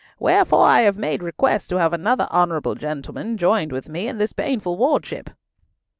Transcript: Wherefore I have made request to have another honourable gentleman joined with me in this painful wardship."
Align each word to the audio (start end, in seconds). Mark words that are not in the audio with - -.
Wherefore 0.17 0.65
I 0.65 0.81
have 0.81 0.97
made 0.97 1.21
request 1.21 1.69
to 1.69 1.75
have 1.77 1.93
another 1.93 2.27
honourable 2.31 2.73
gentleman 2.73 3.37
joined 3.37 3.71
with 3.71 3.87
me 3.87 4.07
in 4.07 4.17
this 4.17 4.33
painful 4.33 4.75
wardship." 4.75 5.29